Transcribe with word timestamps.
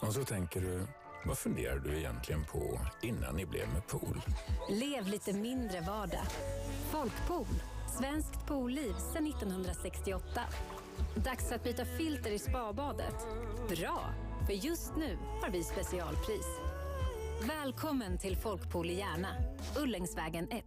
Och 0.00 0.14
så 0.14 0.24
tänker 0.24 0.60
du, 0.60 0.86
vad 1.24 1.38
funderar 1.38 1.78
du 1.78 1.98
egentligen 1.98 2.44
på 2.44 2.80
innan 3.02 3.36
ni 3.36 3.46
blev 3.46 3.68
med 3.72 3.86
pool? 3.86 4.20
Lev 4.70 5.06
lite 5.06 5.32
mindre 5.32 5.80
vardag. 5.80 6.26
Folkpool. 6.90 7.62
Svenskt 7.98 8.46
poolliv 8.46 8.94
sedan 9.12 9.26
1968. 9.26 10.42
Dags 11.16 11.52
att 11.52 11.64
byta 11.64 11.84
filter 11.84 12.30
i 12.30 12.38
spabadet. 12.38 13.14
Bra, 13.68 14.14
för 14.46 14.52
just 14.52 14.96
nu 14.96 15.18
har 15.42 15.50
vi 15.50 15.64
specialpris. 15.64 16.46
Välkommen 17.48 18.18
till 18.18 18.36
Folkpool 18.36 18.90
i 18.90 18.98
Järna. 18.98 19.28
Ullängsvägen 19.78 20.48
1. 20.50 20.64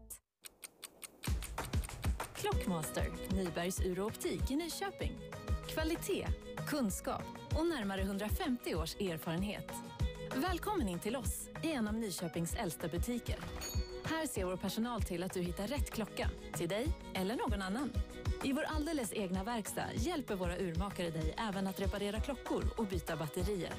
Clockmaster, 2.35 3.07
Nybergs 3.29 3.79
Uroptik 3.79 4.51
i 4.51 4.55
Nyköping. 4.55 5.11
Kvalitet, 5.67 6.27
kunskap 6.67 7.40
och 7.55 7.67
närmare 7.67 8.01
150 8.01 8.75
års 8.75 8.95
erfarenhet. 8.95 9.71
Välkommen 10.35 10.87
in 10.87 10.99
till 10.99 11.15
oss 11.15 11.49
i 11.63 11.71
en 11.71 11.87
av 11.87 11.93
Nyköpings 11.93 12.55
äldsta 12.55 12.87
butiker. 12.87 13.35
Här 14.03 14.27
ser 14.27 14.45
vår 14.45 14.57
personal 14.57 15.01
till 15.01 15.23
att 15.23 15.33
du 15.33 15.41
hittar 15.41 15.67
rätt 15.67 15.91
klocka 15.91 16.29
till 16.53 16.69
dig 16.69 16.87
eller 17.13 17.35
någon 17.35 17.61
annan. 17.61 17.91
I 18.43 18.53
vår 18.53 18.63
alldeles 18.63 19.13
egna 19.13 19.43
verkstad 19.43 19.93
hjälper 19.95 20.35
våra 20.35 20.57
urmakare 20.57 21.09
dig 21.09 21.35
även 21.37 21.67
att 21.67 21.79
reparera 21.79 22.19
klockor 22.19 22.63
och 22.77 22.85
byta 22.85 23.15
batterier. 23.15 23.73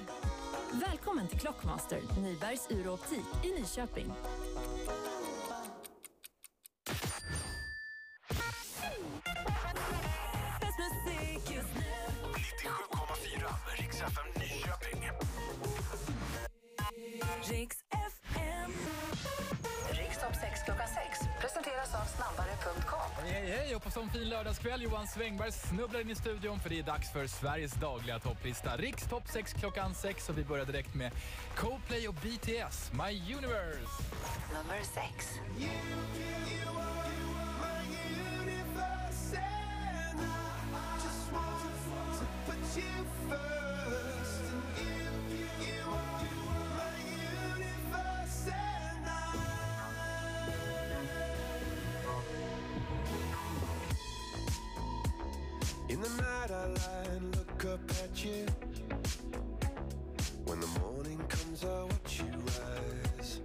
Välkommen 0.72 1.28
till 1.28 1.38
Clockmaster, 1.38 2.00
Nybergs 2.20 2.68
Uroptik 2.70 3.44
i 3.44 3.60
Nyköping. 3.60 4.12
Lördagskväll. 24.62 24.82
Johan 24.82 25.06
Svängberg 25.06 25.52
snubblar 25.52 26.00
in 26.00 26.10
i 26.10 26.14
studion 26.14 26.60
för 26.60 26.70
det 26.70 26.78
är 26.78 26.82
dags 26.82 27.12
för 27.12 27.26
Sveriges 27.26 27.72
dagliga 27.72 28.18
topplista. 28.18 28.76
Riks 28.76 29.08
topp 29.08 29.24
6 29.26 29.52
klockan 29.52 29.94
6 29.94 30.28
och 30.28 30.38
vi 30.38 30.44
börjar 30.44 30.64
direkt 30.64 30.94
med 30.94 31.12
Coldplay 31.56 32.08
och 32.08 32.14
BTS, 32.14 32.92
My 32.92 33.34
Universe. 33.34 34.02
Nummer 34.52 34.82
6. 34.82 35.40
In 55.91 56.01
the 56.01 56.09
night 56.09 56.51
I 56.51 56.65
lie 56.65 57.15
and 57.15 57.35
look 57.35 57.65
up 57.65 57.79
at 58.03 58.23
you. 58.23 58.45
When 60.45 60.59
the 60.59 60.67
morning 60.79 61.19
comes, 61.29 61.63
I 61.63 61.83
watch 61.83 62.19
you 62.19 62.31
rise. 62.51 63.39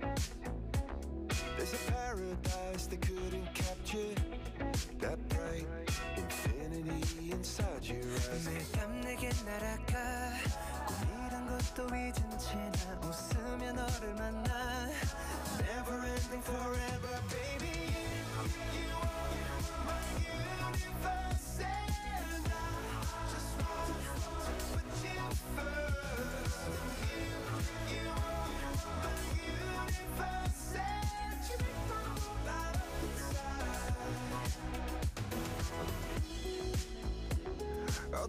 There's 1.56 1.74
a 1.74 1.92
paradise 1.92 2.86
they 2.86 2.96
couldn't 2.96 3.54
capture. 3.54 4.14
That 5.00 5.18
bright 5.28 5.66
infinity 6.16 7.32
inside 7.32 7.84
your 7.84 8.02
eyes. 8.02 8.48
매일 8.48 9.00
내게 9.04 9.28
날아가 9.44 10.32
꿈이란 10.86 11.46
것도 11.48 11.86
잊은 11.94 12.38
채 12.38 12.54
나 12.56 13.00
웃으며 13.08 13.72
너를 13.72 14.14
만나 14.14 14.88
Never 15.58 15.98
ending 16.06 16.42
forever, 16.42 17.14
baby. 17.28 17.45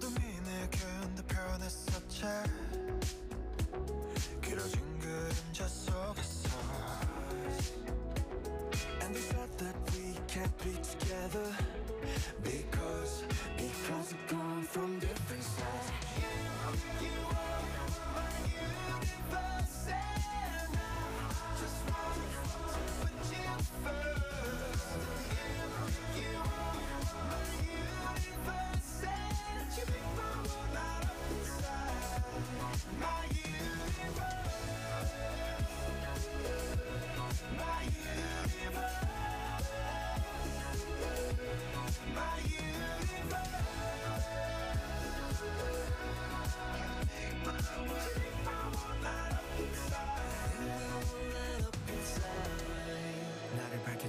do 0.00 0.10
meu 0.12 0.28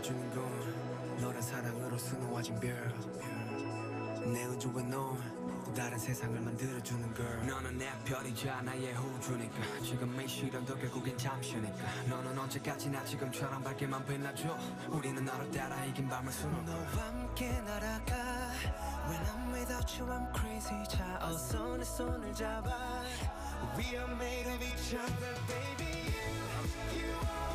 밝혀주는 0.09 0.29
건 0.31 1.17
너란 1.21 1.41
사랑으로 1.41 1.97
수놓아진 1.97 2.59
별내 2.59 4.45
우주에 4.45 4.71
넌또 4.83 5.73
다른 5.75 5.97
세상을 5.99 6.39
만들어주는 6.39 7.13
걸. 7.13 7.47
너는 7.47 7.77
내 7.77 7.91
별이자 8.03 8.61
나의 8.61 8.93
호주니까. 8.95 9.81
지금 9.83 10.19
이 10.19 10.27
시련도 10.27 10.75
결국엔 10.75 11.17
잠시니까. 11.17 11.77
너는 12.09 12.37
언제까지나 12.37 13.03
지금처럼 13.05 13.63
밝게만 13.63 14.03
빛나줘. 14.05 14.57
우리는 14.89 15.23
너를 15.23 15.51
따라 15.51 15.85
이긴 15.85 16.09
밤을 16.09 16.31
수놓아 16.31 16.61
너와 16.63 16.85
함께 16.87 17.61
날아가. 17.61 18.15
When 19.09 19.23
I'm 19.25 19.53
without 19.53 20.01
you 20.01 20.11
I'm 20.11 20.35
crazy. 20.35 20.83
자 20.87 21.19
어서 21.21 21.77
내 21.77 21.83
손을 21.83 22.33
잡아. 22.33 23.03
We 23.77 23.95
are 23.95 24.11
made 24.15 24.49
of 24.49 24.63
each 24.63 24.95
other 24.95 25.35
baby. 25.47 26.09
You, 26.95 27.05
you 27.05 27.13
are 27.13 27.48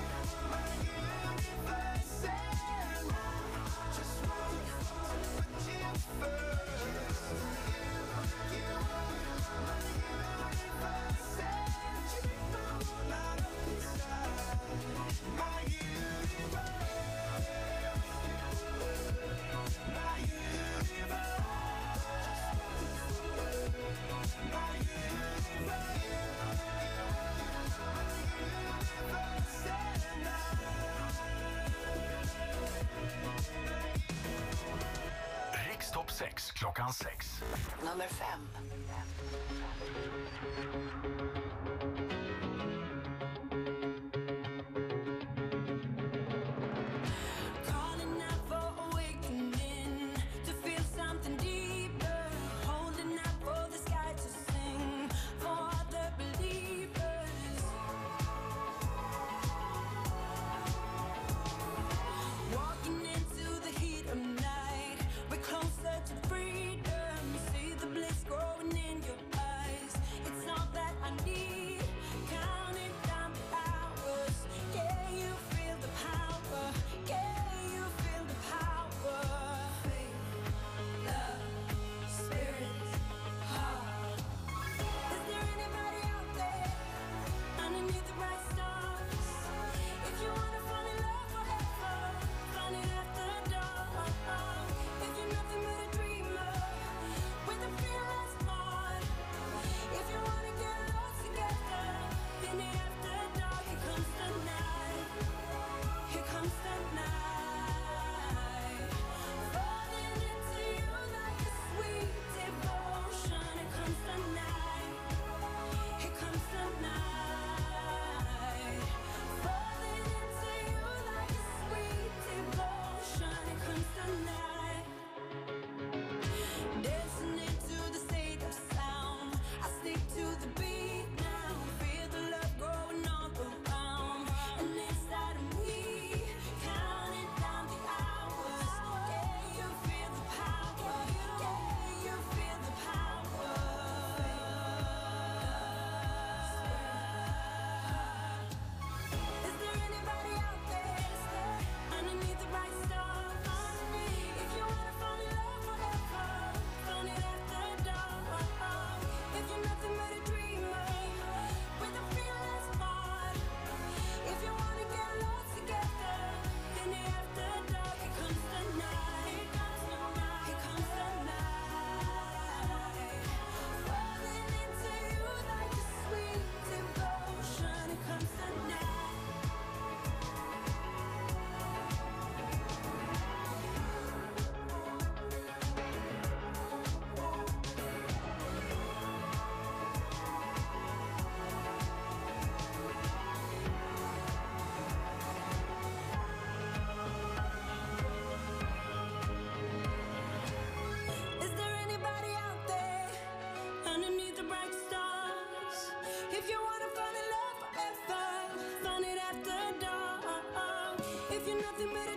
nothing 211.64 211.88
but 211.94 212.13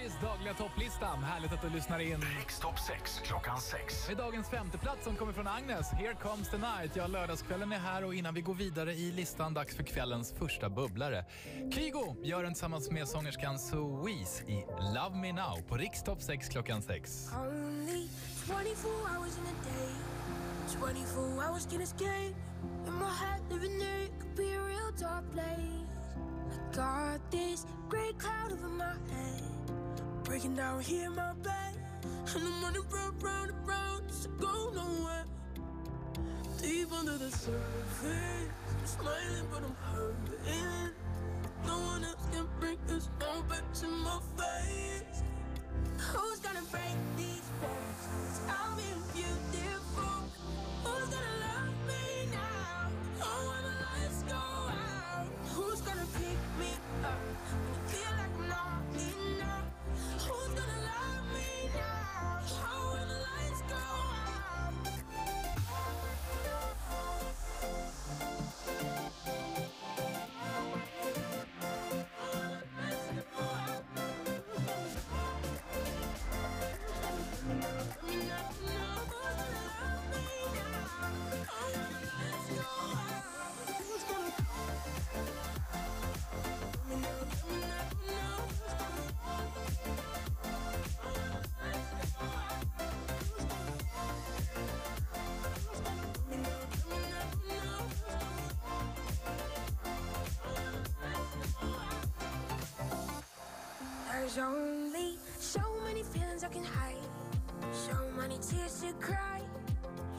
Sveriges 0.00 0.20
dagliga 0.20 0.54
topplista. 0.54 1.06
Härligt 1.06 1.52
att 1.52 1.62
du 1.62 1.70
lyssnar 1.70 1.98
in. 1.98 2.24
Rikstopp 2.38 2.78
6 2.78 3.20
klockan 3.24 3.60
6. 3.60 4.08
Med 4.08 4.16
dagens 4.16 4.48
femteplats 4.48 5.04
som 5.04 5.16
kommer 5.16 5.32
från 5.32 5.46
Agnes, 5.46 5.90
Here 5.92 6.14
comes 6.14 6.50
the 6.50 6.56
night. 6.56 6.96
Ja, 6.96 7.06
lördagskvällen 7.06 7.72
är 7.72 7.78
här 7.78 8.04
och 8.04 8.14
innan 8.14 8.34
vi 8.34 8.40
går 8.40 8.54
vidare 8.54 8.92
i 8.92 9.12
listan, 9.12 9.54
dags 9.54 9.76
för 9.76 9.82
kvällens 9.82 10.32
första 10.32 10.70
bubblare. 10.70 11.24
Kygo 11.72 12.16
gör 12.22 12.42
den 12.42 12.52
tillsammans 12.52 12.90
med 12.90 13.08
sångerskan 13.08 13.58
Louise 13.72 14.44
i 14.44 14.64
Love 14.94 15.16
Me 15.16 15.32
Now 15.32 15.62
på 15.68 15.76
Rikstopp 15.76 16.22
6 16.22 16.48
klockan 16.48 16.82
6. 16.82 17.28
Only 17.36 18.08
24 18.46 18.90
hours 19.16 19.38
in 19.38 19.46
a 19.46 19.56
day. 19.64 19.92
24 20.80 21.48
hours 21.48 21.66
can 21.70 21.80
escape. 21.80 22.34
In 22.86 22.94
my 22.94 23.10
head, 23.20 23.40
living 23.50 23.78
there 23.78 24.04
it 24.04 24.12
could 24.20 24.36
be 24.36 24.54
a 24.54 24.60
real 24.60 24.92
dark 25.00 25.32
place. 25.32 25.90
I 26.52 26.76
got 26.76 27.30
this 27.30 27.66
great 27.88 28.18
cloud 28.18 28.52
over 28.52 28.68
my 28.68 28.84
head. 28.84 29.39
Breaking 30.30 30.54
down 30.54 30.80
here 30.80 31.06
in 31.06 31.16
my 31.16 31.32
bed. 31.42 31.74
And 32.04 32.44
I'm 32.44 32.62
running 32.62 32.82
round, 32.88 33.20
round, 33.20 33.50
and 33.50 33.66
round 33.66 34.06
just 34.06 34.22
to 34.22 34.28
go 34.38 34.70
nowhere. 34.72 35.24
Deep 36.62 36.92
under 36.92 37.18
the 37.18 37.32
surface. 37.32 38.48
I'm 38.70 38.86
smiling, 38.86 39.48
but 39.50 39.64
I'm 39.64 39.74
hurting. 39.92 40.92
No 41.66 41.80
one 41.80 42.04
else 42.04 42.24
can 42.30 42.46
bring 42.60 42.78
this 42.86 43.08
moment 43.18 43.74
to 43.80 43.88
my 43.88 44.20
face. 44.36 45.24
Who's 45.98 46.38
gonna 46.38 46.62
break 46.70 46.94
these 47.16 47.50
walls? 47.60 48.40
Tell 48.46 48.70
me 48.76 48.84
beautiful. 49.12 50.30
Who's 50.84 51.08
gonna 51.08 51.34
love 51.42 51.74
me 51.88 52.30
now? 52.30 52.88
Oh, 53.20 53.50
when 53.50 53.62
the 53.66 53.74
lights 53.82 54.22
go 54.22 54.36
out. 54.36 55.26
Who's 55.54 55.80
gonna 55.80 56.06
pick 56.14 56.38
me 56.60 56.70
There's 104.32 104.46
only 104.46 105.18
so 105.40 105.60
many 105.84 106.04
feelings 106.04 106.44
I 106.44 106.48
can 106.50 106.62
hide, 106.62 106.94
so 107.72 107.96
many 108.16 108.36
tears 108.36 108.80
to 108.80 108.92
cry. 109.04 109.40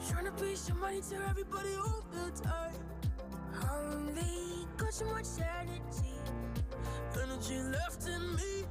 Trying 0.06 0.26
to 0.26 0.32
be 0.32 0.54
somebody 0.54 1.00
to 1.00 1.16
everybody 1.30 1.70
all 1.76 2.04
the 2.12 2.30
time. 2.42 2.74
Only 3.72 4.66
got 4.76 4.92
so 4.92 5.06
much 5.06 5.24
energy, 5.60 6.12
energy 7.22 7.58
left 7.70 8.06
in 8.06 8.36
me, 8.36 8.64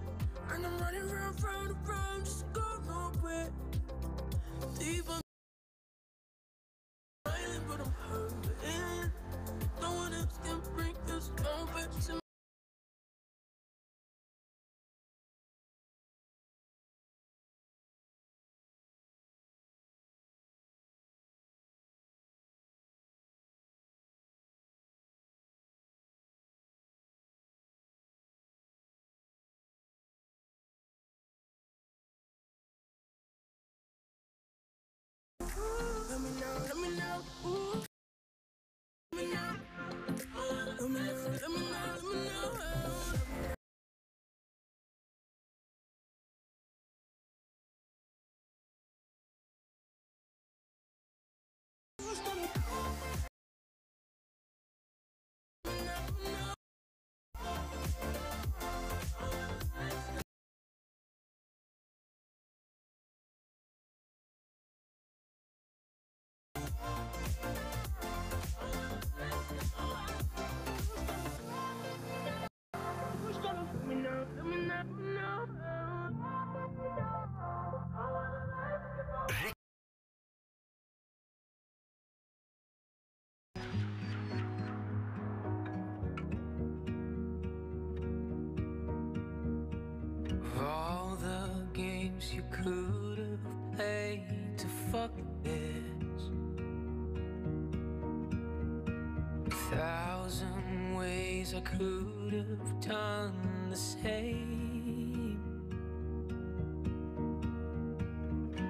and 0.54 0.64
I'm 0.64 0.78
running 0.78 1.10
round, 1.10 1.44
round, 1.44 1.76
round, 1.88 2.24
just 2.24 2.42
to 2.42 2.46
go 2.60 2.80
nowhere. 2.88 3.50
Deep 4.78 5.06
Let 35.58 36.22
me 36.22 36.30
know, 36.40 36.66
let 36.66 36.78
me 36.78 36.98
know. 36.98 37.50
Ooh. 37.50 37.91
Games 92.52 92.58
you 92.58 92.64
could 92.64 93.18
have 93.18 93.76
played 93.76 94.58
to 94.58 94.68
fuck 94.92 95.12
this. 95.44 95.54
A 99.48 99.76
thousand 99.76 100.96
ways 100.96 101.54
I 101.56 101.62
could 101.62 102.34
have 102.34 102.82
done 102.82 103.70
the 103.70 103.78
same. 103.78 105.40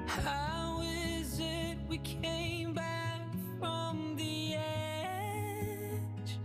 How 0.07 0.81
is 0.83 1.39
it 1.39 1.77
we 1.87 1.97
came 1.99 2.73
back 2.73 3.21
from 3.59 4.15
the 4.17 4.55
edge? 4.55 6.39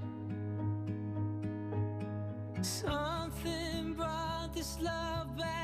Something 2.63 3.95
brought 3.95 4.55
this 4.55 4.79
love 4.81 5.37
back 5.37 5.56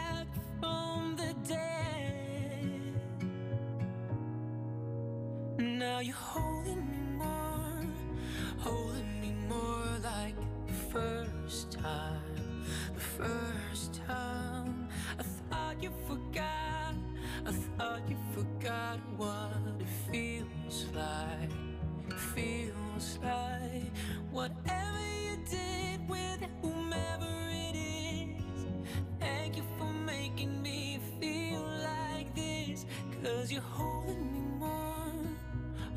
Are 6.03 6.05
you 6.05 6.15
holding 6.15 6.85
me 6.91 7.17
more? 7.17 7.87
Holding 8.59 9.21
me 9.21 9.35
more 9.49 9.87
like 10.03 10.35
the 10.67 10.73
first 10.73 11.71
time, 11.71 12.65
the 12.93 12.99
first 12.99 14.01
time. 14.05 14.89
I 15.17 15.23
thought 15.23 15.81
you 15.81 15.93
forgot, 16.09 16.97
I 17.47 17.53
thought 17.53 18.01
you 18.09 18.17
forgot 18.35 18.99
what 19.17 19.55
it 19.79 19.87
feels 20.11 20.87
like. 20.93 21.53
Feels 22.35 23.21
like 23.23 23.93
whatever 24.33 24.99
you 25.23 25.37
did 25.49 26.09
with 26.09 26.41
whomever 26.63 27.33
it 27.49 27.77
is. 27.77 28.43
Thank 29.21 29.57
you 29.57 29.63
for 29.79 29.93
making 29.93 30.61
me 30.63 30.99
feel 31.21 31.63
like 31.63 32.35
this, 32.35 32.87
cause 33.23 33.53
you're 33.53 33.61
holding 33.61 34.33
me 34.33 34.42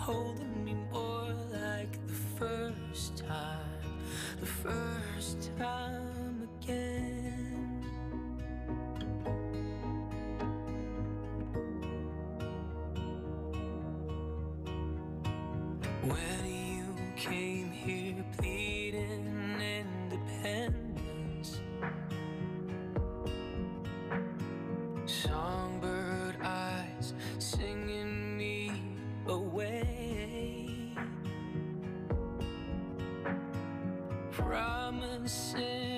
holding 0.06 0.64
me 0.64 0.76
more 0.94 1.34
like 1.52 1.98
the 2.06 2.14
first 2.14 3.18
time, 3.18 3.82
the 4.40 4.46
first 4.46 5.50
time. 5.58 6.15
promises. 34.46 35.95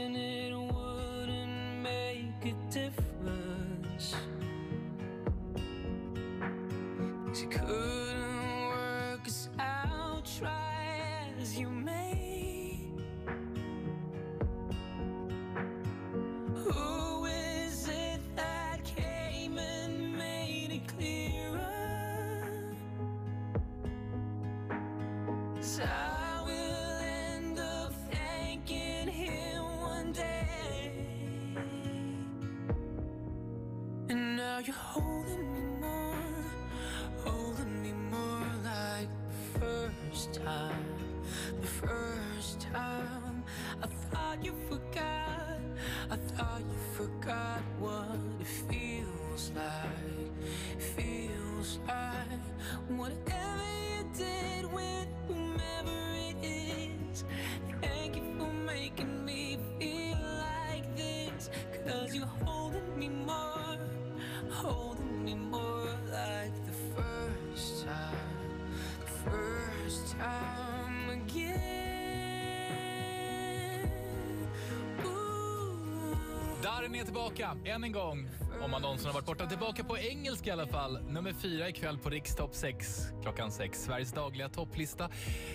Darin 76.64 76.96
är 76.96 77.04
tillbaka, 77.04 77.58
än 77.66 77.84
en 77.84 77.92
gång. 77.92 78.30
Om 78.62 78.72
man 78.72 78.82
någonsin 78.82 79.08
har 79.08 79.14
varit 79.14 79.26
borta. 79.26 79.46
Tillbaka 79.46 79.84
på 79.84 79.98
engelska 79.98 80.50
i 80.50 80.54
alla 80.54 80.68
fall. 80.68 81.00
Nummer 81.02 81.34
fyra 81.34 81.70
ikväll 81.70 81.98
på 81.98 82.10
Rikstopp 82.10 82.56
6 82.56 83.02
klockan 83.22 83.52
6. 83.52 83.84
Sveriges 83.84 84.14
dagliga 84.14 84.50
topplista. 84.50 85.10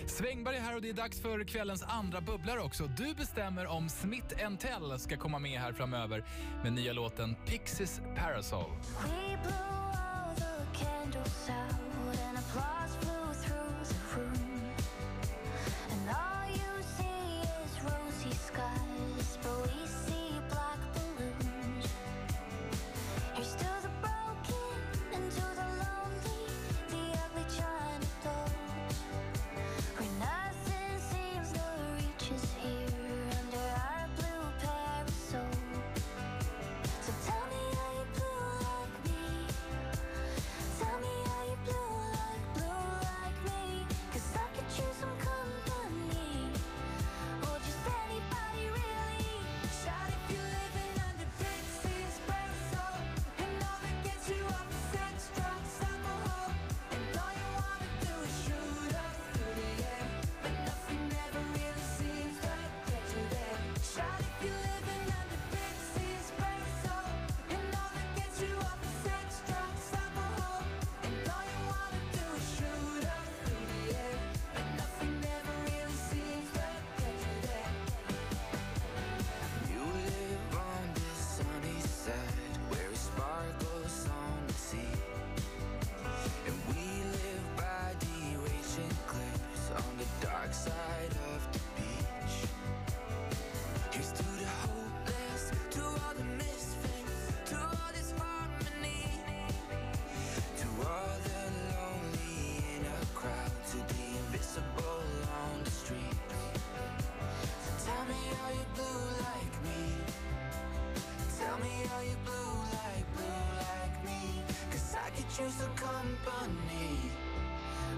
Svängberg 0.05 0.55
är 0.55 0.61
här 0.61 0.75
och 0.75 0.81
det 0.81 0.89
är 0.89 0.93
dags 0.93 1.21
för 1.21 1.43
kvällens 1.43 1.83
andra 1.83 2.21
bubblare 2.21 2.59
också. 2.59 2.83
Du 2.97 3.13
bestämmer 3.13 3.67
om 3.67 3.89
Smith 3.89 4.27
Tell 4.59 4.99
ska 4.99 5.17
komma 5.17 5.39
med 5.39 5.59
här 5.59 5.73
framöver 5.73 6.25
med 6.63 6.73
nya 6.73 6.93
låten 6.93 7.35
Pixies 7.45 8.01
Parasol. 8.15 8.71
choose 115.35 115.55
the 115.55 115.65
company? 115.81 116.99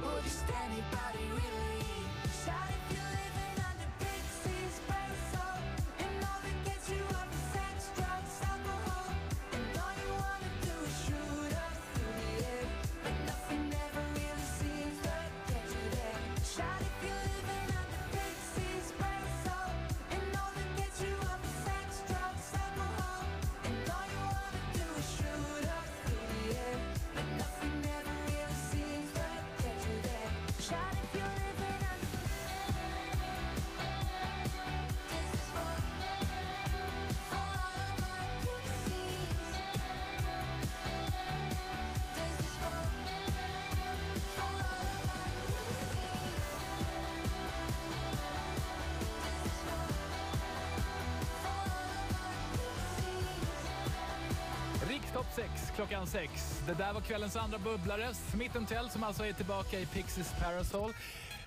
Or 0.05 0.21
just 0.23 0.45
anybody 0.63 1.25
really? 1.31 1.64
topp 55.15 55.27
6 55.35 55.49
klockan 55.75 56.07
6. 56.07 56.61
Det 56.67 56.73
där 56.73 56.93
var 56.93 57.01
kvällens 57.01 57.35
andra 57.35 57.57
bubblare, 57.57 58.13
Smith 58.13 58.65
Tell 58.65 58.89
som 58.89 59.03
alltså 59.03 59.25
är 59.25 59.33
tillbaka 59.33 59.79
i 59.79 59.85
Pixies 59.85 60.33
Parasol. 60.41 60.93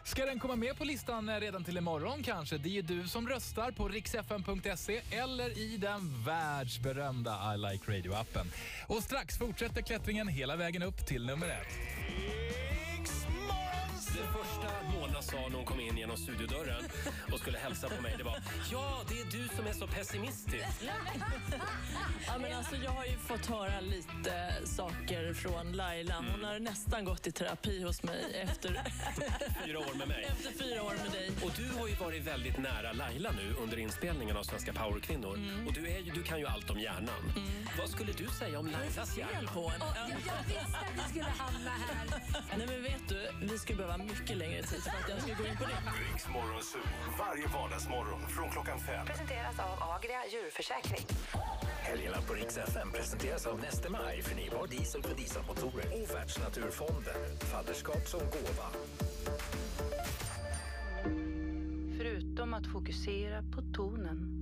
Ska 0.05 0.27
den 0.27 0.39
komma 0.39 0.57
med 0.57 0.79
på 0.79 0.85
listan 0.85 1.29
eh, 1.29 1.41
redan 1.41 1.65
till 1.65 1.77
imorgon 1.77 2.23
kanske? 2.23 2.59
Det 2.59 2.69
är 2.69 2.73
ju 2.73 2.83
du 2.83 3.09
som 3.09 3.29
röstar 3.29 3.71
på 3.71 3.89
riksfn.se 3.89 5.01
eller 5.11 5.59
i 5.59 5.77
den 5.77 6.25
världsberömda 6.25 7.55
I 7.55 7.59
Like 7.59 7.93
Radio-appen. 7.93 8.47
Och 8.87 9.03
strax 9.03 9.39
fortsätter 9.39 9.83
klättringen 9.83 10.29
hela 10.29 10.57
vägen 10.57 10.83
upp 10.83 11.07
till 11.07 11.27
nummer 11.27 11.47
ett. 11.47 12.38
Det 14.19 14.39
första 14.39 14.69
Mona 15.01 15.23
sa 15.23 15.37
när 15.49 15.57
hon 15.57 15.65
kom 15.65 15.81
in 15.81 15.97
genom 15.99 16.17
studiodörren 16.17 16.85
och 17.33 17.39
skulle 17.41 17.59
hälsa 17.59 17.89
på 17.89 18.03
mig, 18.03 18.15
det 18.19 18.25
var 18.25 18.37
Ja, 18.73 19.01
det 19.09 19.21
är 19.21 19.25
du 19.43 19.49
som 19.57 19.67
är 19.67 19.73
så 19.73 19.87
pessimistisk. 19.87 20.65
Ja, 22.27 22.39
men 22.39 22.53
alltså, 22.57 22.77
jag 22.77 22.91
har 22.91 23.05
ju 23.05 23.17
fått 23.17 23.47
höra 23.47 23.81
lite 23.81 24.53
saker 24.65 25.35
från 25.35 25.73
Laila. 25.73 26.15
Hon 26.35 26.45
har 26.45 26.59
nästan 26.59 27.05
gått 27.05 27.27
i 27.27 27.33
terapi 27.33 27.83
hos 27.83 28.03
mig 28.03 28.25
efter, 28.49 28.83
Fyra 29.67 29.79
år 29.79 29.95
med 29.99 30.09
mig. 30.09 30.25
efter 30.25 30.65
fyra 30.65 30.83
år 30.83 30.95
med 31.03 31.13
dig. 31.13 31.31
Och 31.45 31.51
du 31.57 31.79
har 31.79 31.89
ju 31.89 31.95
varit 31.95 32.23
väldigt 32.25 32.59
nära 32.59 32.93
Laila 32.93 33.31
nu 33.31 33.55
under 33.63 33.79
inspelningen 33.79 34.37
av 34.37 34.43
Svenska 34.43 34.73
powerkvinnor. 34.73 35.35
Mm. 35.37 35.67
Och 35.67 35.73
du, 35.73 35.89
är 35.89 35.99
ju, 35.99 36.11
du 36.13 36.23
kan 36.23 36.39
ju 36.39 36.47
allt 36.47 36.71
om 36.71 36.81
hjärnan. 36.81 37.33
Vad 37.79 37.89
skulle 37.91 38.13
du 38.13 38.27
säga 38.39 38.59
om 38.59 38.67
Lailas 38.67 39.17
hjärna? 39.19 39.51
På 39.55 39.73
en. 39.75 39.81
Jag 39.81 40.07
visste 40.47 40.79
att 40.79 40.95
vi 40.97 41.11
skulle 41.11 41.25
hamna 41.25 41.71
här. 41.71 42.21
Nej, 42.59 42.67
men 42.67 42.83
vet 42.83 43.09
du, 43.09 43.29
vi 43.43 43.59
skulle 43.59 43.77
behöva 43.77 43.97
mycket 44.09 44.37
längre 44.37 44.63
tid 44.63 44.83
för 44.83 44.91
att 44.91 45.09
jag 45.09 45.23
ska 45.23 45.43
gå 45.43 45.49
in 45.49 45.57
på 45.57 45.65
det. 45.65 45.79
Varje 47.19 47.47
vardagsmorgon 47.47 48.21
från 48.29 48.51
klockan 48.51 48.79
fem. 48.79 49.07
Presenteras 49.07 49.59
av 49.59 49.91
Agria 49.95 50.21
djurförsäkring. 50.33 51.07
Helgerna 51.83 52.17
på 52.27 52.33
Rix 52.35 52.59
FM 52.59 52.93
presenteras 52.93 53.47
av 53.47 53.61
Neste 53.61 53.91
Maj, 53.91 54.23
förnybar 54.23 54.67
diesel 54.67 55.03
för 55.03 55.15
dieselmotorer 55.15 55.87
och 56.03 56.15
Världsnaturfonden, 56.15 57.21
fadderskap 57.53 58.07
som 58.07 58.21
gåva. 58.21 58.69
Förutom 61.99 62.55
att 62.55 62.67
fokusera 62.67 63.43
på 63.43 63.63
tonen. 63.75 64.35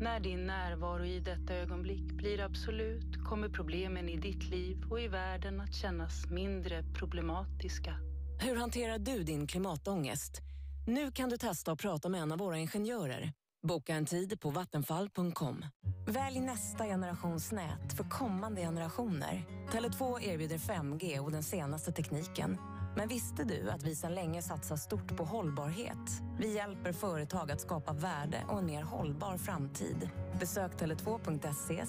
När 0.00 0.20
din 0.20 0.46
närvaro 0.46 1.04
i 1.04 1.20
detta 1.20 1.54
ögonblick 1.54 2.12
blir 2.12 2.40
absolut 2.40 3.24
kommer 3.24 3.48
problemen 3.48 4.08
i 4.08 4.16
ditt 4.16 4.44
liv 4.50 4.76
och 4.90 5.00
i 5.00 5.08
världen 5.08 5.60
att 5.60 5.74
kännas 5.74 6.30
mindre 6.30 6.84
problematiska. 6.98 7.94
Hur 8.40 8.56
hanterar 8.56 8.98
du 8.98 9.22
din 9.22 9.46
klimatångest? 9.46 10.40
Nu 10.86 11.10
kan 11.10 11.28
du 11.28 11.36
testa 11.36 11.72
att 11.72 11.78
prata 11.80 12.08
med 12.08 12.20
en 12.20 12.32
av 12.32 12.38
våra 12.38 12.58
ingenjörer. 12.58 13.32
Boka 13.62 13.94
en 13.94 14.06
tid 14.06 14.40
på 14.40 14.50
vattenfall.com. 14.50 15.64
Välj 16.06 16.40
nästa 16.40 16.84
generations 16.84 17.52
nät 17.52 17.92
för 17.96 18.04
kommande 18.04 18.60
generationer. 18.60 19.44
Tele2 19.70 20.22
erbjuder 20.22 20.58
5G 20.58 21.18
och 21.18 21.32
den 21.32 21.42
senaste 21.42 21.92
tekniken. 21.92 22.58
Men 22.96 23.08
visste 23.08 23.44
du 23.44 23.70
att 23.70 23.82
vi 23.82 23.94
sedan 23.94 24.14
länge 24.14 24.42
satsar 24.42 24.76
stort 24.76 25.16
på 25.16 25.24
hållbarhet? 25.24 26.22
Vi 26.38 26.54
hjälper 26.54 26.92
företag 26.92 27.50
att 27.50 27.60
skapa 27.60 27.92
värde 27.92 28.44
och 28.48 28.58
en 28.58 28.66
mer 28.66 28.82
hållbar 28.82 29.36
framtid. 29.36 30.10
Besök 30.40 30.72
tele2.se 30.72 31.84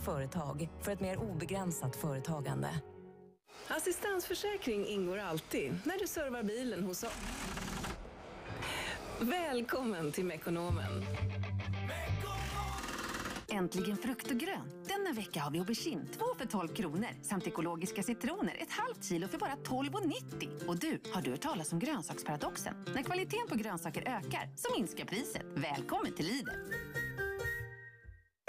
företag 0.00 0.68
för 0.80 0.92
ett 0.92 1.00
mer 1.00 1.16
obegränsat 1.16 1.96
företagande. 1.96 2.68
Assistansförsäkring 3.68 4.86
ingår 4.86 5.18
alltid 5.18 5.78
när 5.84 5.98
du 5.98 6.06
servar 6.06 6.42
bilen 6.42 6.82
hos 6.84 7.02
oss. 7.02 7.16
Välkommen 9.20 10.12
till 10.12 10.24
Mekonomen. 10.24 11.04
Äntligen 13.52 13.96
frukt 13.96 14.30
och 14.30 14.36
grönt. 14.36 14.88
Denna 14.88 15.12
vecka 15.12 15.40
har 15.40 15.50
vi 15.50 15.58
aubergine, 15.58 16.06
två 16.18 16.24
för 16.38 16.46
12 16.46 16.68
kronor. 16.68 17.08
Samt 17.22 17.46
ekologiska 17.46 18.02
citroner, 18.02 18.56
ett 18.60 18.72
halvt 18.72 19.04
kilo 19.04 19.28
för 19.28 19.38
bara 19.38 19.54
12,90. 19.54 20.66
Och 20.68 20.78
du, 20.78 21.00
har 21.12 21.22
du 21.22 21.30
hört 21.30 21.40
talas 21.40 21.72
om 21.72 21.78
grönsaksparadoxen? 21.78 22.74
När 22.94 23.02
kvaliteten 23.02 23.48
på 23.48 23.54
grönsaker 23.54 24.00
ökar, 24.00 24.48
så 24.56 24.74
minskar 24.78 25.04
priset. 25.04 25.42
Välkommen 25.54 26.14
till 26.14 26.26
Lidl. 26.26 26.50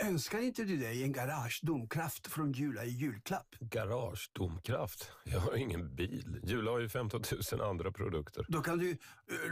Önskar 0.02 0.40
inte 0.40 0.64
du 0.64 0.78
dig 0.78 1.04
en 1.04 1.12
Garage 1.12 1.60
Domkraft 1.64 2.28
från 2.28 2.52
Jula 2.52 2.86
i 2.86 2.90
julklapp? 2.90 3.56
Garage 3.60 4.30
Domkraft? 4.34 5.12
Jag 5.24 5.40
har 5.40 5.56
ingen 5.56 5.96
bil. 5.96 6.40
Jula 6.44 6.72
har 6.72 6.80
ju 6.80 6.90
15 6.90 7.22
000 7.52 7.62
andra 7.62 7.92
produkter. 7.92 8.46
Då 8.50 8.62
kan 8.62 8.78
du 8.80 8.92
eh, 8.92 8.98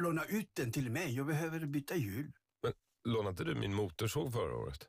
låna 0.01 0.25
ut 0.25 0.49
den 0.54 0.71
till 0.71 0.91
mig. 0.91 1.15
Jag 1.15 1.25
behöver 1.27 1.60
byta 1.65 1.95
hjul. 1.95 2.32
Men 2.63 2.73
lånade 3.13 3.30
inte 3.30 3.43
du 3.43 3.56
min 3.56 3.73
motorsåg 3.73 4.34
förra 4.34 4.56
året? 4.56 4.88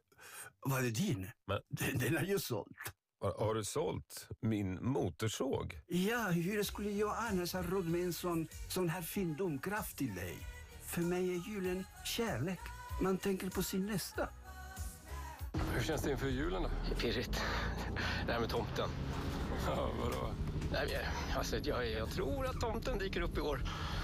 Var 0.60 0.82
det 0.82 0.90
din? 0.90 1.30
Men, 1.46 1.58
Den, 1.68 1.98
den 1.98 2.16
är 2.16 2.24
ju 2.24 2.38
såld. 2.38 2.76
har 3.20 3.54
du 3.54 3.64
sålt 3.64 4.28
min 4.40 4.84
motorsåg? 4.84 5.80
Ja, 5.86 6.18
hur 6.30 6.62
skulle 6.62 6.90
jag 6.90 7.16
annars 7.18 7.52
ha 7.52 7.62
råd 7.62 7.86
med 7.86 8.00
en 8.04 8.12
sån, 8.12 8.48
sån 8.68 8.88
här 8.88 9.02
fin 9.02 9.36
domkraft 9.36 9.96
till 9.98 10.14
dig? 10.14 10.36
För 10.82 11.00
mig 11.02 11.30
är 11.34 11.48
julen 11.48 11.84
kärlek. 12.04 12.60
Man 13.02 13.18
tänker 13.18 13.50
på 13.50 13.62
sin 13.62 13.86
nästa. 13.86 14.28
Hur 15.82 15.86
känns 15.86 16.02
det 16.02 16.10
inför 16.10 16.28
julen 16.28 16.62
då? 16.62 16.94
Pirrigt. 16.94 17.42
Det 18.26 18.32
här 18.32 18.40
med 18.40 18.48
tomten. 18.48 18.88
Ja, 19.66 19.88
vadå? 20.02 20.30
Nej, 20.72 21.08
Alltså, 21.36 21.56
jag, 21.62 21.90
jag 21.90 22.10
tror 22.10 22.46
att 22.46 22.60
tomten 22.60 22.98
dyker 22.98 23.20
upp 23.20 23.38
i 23.38 23.40
år. 23.40 23.60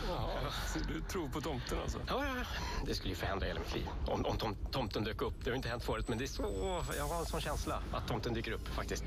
Jaha, 0.08 0.52
så 0.66 0.78
du 0.78 1.00
tror 1.00 1.28
på 1.28 1.40
tomten 1.40 1.78
alltså? 1.82 1.98
Ja, 2.06 2.24
ja, 2.26 2.34
ja. 2.36 2.44
det 2.86 2.94
skulle 2.94 3.10
ju 3.10 3.16
förändra 3.16 3.46
hela 3.46 3.60
mitt 3.60 3.74
liv 3.74 3.86
om, 4.06 4.26
om 4.26 4.36
tom, 4.36 4.56
tomten 4.70 5.04
dök 5.04 5.22
upp. 5.22 5.34
Det 5.44 5.50
har 5.50 5.56
inte 5.56 5.68
hänt 5.68 5.84
förut, 5.84 6.08
men 6.08 6.18
det 6.18 6.24
är 6.24 6.26
så, 6.26 6.82
jag 6.96 7.04
har 7.04 7.20
en 7.20 7.26
sån 7.26 7.40
känsla 7.40 7.82
att 7.92 8.08
tomten 8.08 8.34
dyker 8.34 8.52
upp 8.52 8.68
faktiskt. 8.68 9.04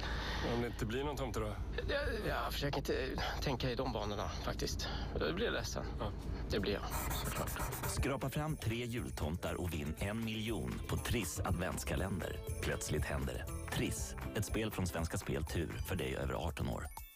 Om 0.53 0.61
det 0.61 0.67
inte 0.67 0.85
blir 0.85 1.03
någon 1.03 1.17
tomte 1.17 1.39
då? 1.39 1.55
Jag, 1.89 2.01
jag 2.27 2.53
försöker 2.53 2.77
inte 2.77 3.09
tänka 3.41 3.71
i 3.71 3.75
de 3.75 3.93
banorna 3.93 4.29
faktiskt. 4.29 4.87
Då 5.19 5.33
blir 5.33 5.45
jag 5.45 5.53
ledsen. 5.53 5.85
Ja. 5.99 6.11
Det 6.49 6.59
blir 6.59 6.73
jag, 6.73 6.83
såklart. 7.25 7.51
Skrapa 7.87 8.29
fram 8.29 8.57
tre 8.57 8.85
jultomtar 8.85 9.53
och 9.53 9.73
vinn 9.73 9.95
en 9.99 10.25
miljon 10.25 10.81
på 10.87 10.97
Triss 10.97 11.39
adventskalender. 11.39 12.35
Plötsligt 12.61 13.05
händer 13.05 13.33
det. 13.33 13.75
Triss, 13.75 14.15
ett 14.35 14.45
spel 14.45 14.71
från 14.71 14.87
Svenska 14.87 15.17
Spel 15.17 15.43
Tur 15.43 15.81
för 15.87 15.95
dig 15.95 16.15
över 16.15 16.33
18 16.33 16.69
år. 16.69 17.10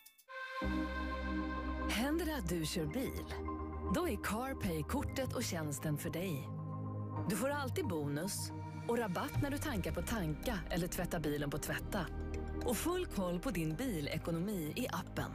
Händer 1.89 2.25
det 2.25 2.35
att 2.35 2.49
du 2.49 2.65
kör 2.65 2.85
bil? 2.85 3.25
Då 3.95 4.07
är 4.07 4.15
CarPay 4.23 4.83
kortet 4.83 5.33
och 5.33 5.43
tjänsten 5.43 5.97
för 5.97 6.09
dig. 6.09 6.49
Du 7.29 7.35
får 7.35 7.49
alltid 7.49 7.87
bonus 7.87 8.51
och 8.87 8.97
rabatt 8.97 9.41
när 9.41 9.51
du 9.51 9.57
tankar 9.57 9.91
på 9.91 10.01
Tanka 10.01 10.59
eller 10.69 10.87
tvättar 10.87 11.19
bilen 11.19 11.49
på 11.49 11.57
Tvätta. 11.57 12.05
Och 12.65 12.77
full 12.77 13.05
koll 13.05 13.39
på 13.39 13.51
din 13.51 13.75
bilekonomi 13.75 14.73
i 14.75 14.87
appen. 14.87 15.31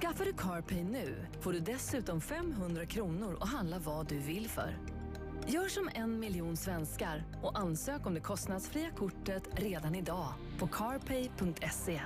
Skaffar 0.00 0.24
du 0.24 0.32
CarPay 0.32 0.84
nu 0.84 1.26
får 1.40 1.52
du 1.52 1.60
dessutom 1.60 2.20
500 2.20 2.86
kronor 2.86 3.38
att 3.40 3.48
handla 3.48 3.78
vad 3.78 4.08
du 4.08 4.18
vill 4.18 4.48
för. 4.48 4.78
Gör 5.46 5.68
som 5.68 5.90
en 5.94 6.20
miljon 6.20 6.56
svenskar 6.56 7.24
och 7.42 7.58
ansök 7.58 8.06
om 8.06 8.14
det 8.14 8.20
kostnadsfria 8.20 8.90
kortet 8.90 9.42
redan 9.52 9.94
idag 9.94 10.28
på 10.58 10.66
carpay.se. 10.66 12.00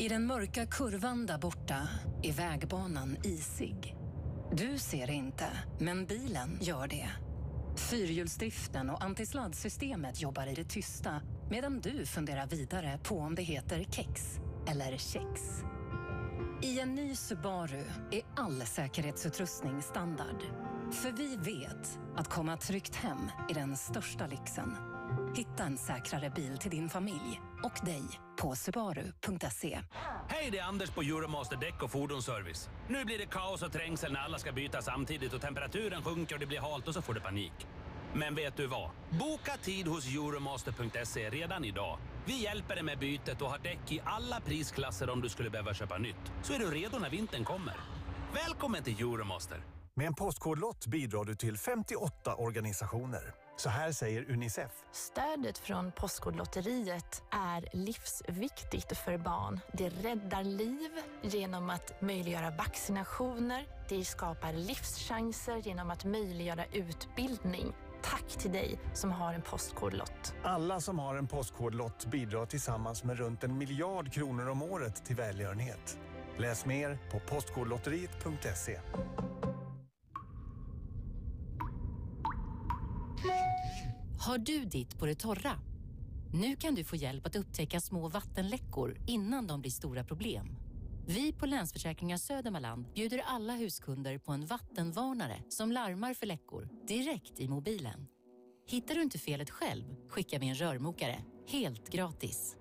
I 0.00 0.08
den 0.08 0.26
mörka 0.26 0.66
kurvan 0.66 1.26
där 1.26 1.38
borta 1.38 1.88
är 2.22 2.32
vägbanan 2.32 3.16
isig. 3.24 3.96
Du 4.52 4.78
ser 4.78 5.06
det 5.06 5.12
inte, 5.12 5.46
men 5.80 6.06
bilen 6.06 6.58
gör 6.60 6.86
det. 6.86 7.10
Fyrhjulsdriften 7.76 8.90
och 8.90 9.04
antisladdsystemet 9.04 10.20
jobbar 10.20 10.46
i 10.46 10.54
det 10.54 10.64
tysta 10.64 11.22
medan 11.50 11.80
du 11.80 12.06
funderar 12.06 12.46
vidare 12.46 13.00
på 13.02 13.18
om 13.18 13.34
det 13.34 13.42
heter 13.42 13.84
kex 13.84 14.38
eller 14.68 14.96
kex. 14.96 15.40
I 16.62 16.80
en 16.80 16.94
ny 16.94 17.14
Subaru 17.16 17.84
är 18.10 18.22
all 18.36 18.60
säkerhetsutrustning 18.60 19.82
standard. 19.82 20.42
För 20.92 21.12
vi 21.12 21.36
vet 21.36 21.98
att 22.16 22.28
komma 22.28 22.56
tryggt 22.56 22.94
hem 22.94 23.30
är 23.50 23.54
den 23.54 23.76
största 23.76 24.26
lyxen. 24.26 24.89
Hitta 25.34 25.62
en 25.64 25.78
säkrare 25.78 26.30
bil 26.30 26.58
till 26.58 26.70
din 26.70 26.88
familj 26.88 27.40
och 27.62 27.86
dig 27.86 28.02
på 28.38 28.56
subaru.se. 28.56 29.80
Hej, 30.28 30.48
det 30.52 30.58
är 30.58 30.64
Anders 30.64 30.90
på 30.90 31.02
Euromaster 31.02 31.56
Däck 31.56 31.82
och 31.82 31.90
Fordonsservice. 31.90 32.70
Nu 32.88 33.04
blir 33.04 33.18
det 33.18 33.26
kaos 33.26 33.62
och 33.62 33.72
trängsel 33.72 34.12
när 34.12 34.20
alla 34.20 34.38
ska 34.38 34.52
byta 34.52 34.82
samtidigt 34.82 35.32
och 35.32 35.40
temperaturen 35.40 36.02
sjunker 36.02 36.34
och 36.34 36.40
det 36.40 36.46
blir 36.46 36.60
halt 36.60 36.88
och 36.88 36.94
så 36.94 37.02
får 37.02 37.14
du 37.14 37.20
panik. 37.20 37.52
Men 38.14 38.34
vet 38.34 38.56
du 38.56 38.66
vad? 38.66 38.90
Boka 39.10 39.56
tid 39.62 39.86
hos 39.86 40.06
Euromaster.se 40.06 41.30
redan 41.30 41.64
idag. 41.64 41.98
Vi 42.26 42.42
hjälper 42.42 42.74
dig 42.74 42.84
med 42.84 42.98
bytet 42.98 43.42
och 43.42 43.50
har 43.50 43.58
däck 43.58 43.92
i 43.92 44.00
alla 44.04 44.40
prisklasser 44.40 45.10
om 45.10 45.20
du 45.20 45.28
skulle 45.28 45.50
behöva 45.50 45.74
köpa 45.74 45.98
nytt. 45.98 46.32
Så 46.42 46.52
är 46.52 46.58
du 46.58 46.70
redo 46.70 46.98
när 46.98 47.10
vintern 47.10 47.44
kommer. 47.44 47.74
Välkommen 48.34 48.82
till 48.82 49.00
Euromaster! 49.00 49.64
Med 49.94 50.06
en 50.06 50.14
postkodlott 50.14 50.86
bidrar 50.86 51.24
du 51.24 51.34
till 51.34 51.58
58 51.58 52.34
organisationer. 52.34 53.34
Så 53.60 53.68
här 53.68 53.92
säger 53.92 54.30
Unicef. 54.30 54.70
Stödet 54.92 55.58
från 55.58 55.92
Postkodlotteriet 55.92 57.22
är 57.30 57.76
livsviktigt 57.76 58.96
för 58.96 59.18
barn. 59.18 59.60
Det 59.72 59.88
räddar 59.88 60.44
liv 60.44 60.90
genom 61.22 61.70
att 61.70 62.00
möjliggöra 62.00 62.50
vaccinationer. 62.50 63.66
Det 63.88 64.04
skapar 64.04 64.52
livschanser 64.52 65.56
genom 65.56 65.90
att 65.90 66.04
möjliggöra 66.04 66.64
utbildning. 66.72 67.72
Tack 68.02 68.26
till 68.28 68.52
dig 68.52 68.78
som 68.94 69.12
har 69.12 69.34
en 69.34 69.42
Postkodlott. 69.42 70.34
Alla 70.44 70.80
som 70.80 70.98
har 70.98 71.16
en 71.16 71.26
Postkodlott 71.26 72.06
bidrar 72.06 72.46
tillsammans 72.46 73.04
med 73.04 73.18
runt 73.18 73.44
en 73.44 73.58
miljard 73.58 74.12
kronor 74.12 74.48
om 74.48 74.62
året 74.62 75.04
till 75.04 75.16
välgörenhet. 75.16 75.98
Läs 76.38 76.66
mer 76.66 76.98
på 77.12 77.20
postkodlotteriet.se. 77.20 78.80
Har 84.30 84.38
du 84.38 84.64
ditt 84.64 84.98
på 84.98 85.06
det 85.06 85.14
torra? 85.14 85.52
Nu 86.32 86.56
kan 86.56 86.74
du 86.74 86.84
få 86.84 86.96
hjälp 86.96 87.26
att 87.26 87.36
upptäcka 87.36 87.80
små 87.80 88.08
vattenläckor 88.08 88.96
innan 89.06 89.46
de 89.46 89.60
blir 89.60 89.70
stora 89.70 90.04
problem. 90.04 90.56
Vi 91.06 91.32
på 91.32 91.46
Länsförsäkringar 91.46 92.16
Södermanland 92.16 92.86
bjuder 92.94 93.22
alla 93.26 93.52
huskunder 93.52 94.18
på 94.18 94.32
en 94.32 94.46
vattenvarnare 94.46 95.42
som 95.48 95.72
larmar 95.72 96.14
för 96.14 96.26
läckor 96.26 96.68
direkt 96.88 97.40
i 97.40 97.48
mobilen. 97.48 98.06
Hittar 98.66 98.94
du 98.94 99.02
inte 99.02 99.18
felet 99.18 99.50
själv 99.50 99.84
skickar 100.08 100.38
vi 100.38 100.48
en 100.48 100.54
rörmokare 100.54 101.24
helt 101.48 101.88
gratis. 101.88 102.56